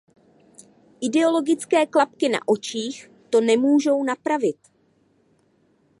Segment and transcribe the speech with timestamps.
[1.01, 4.57] Ideologické klapky na očích to nemůžou napravit.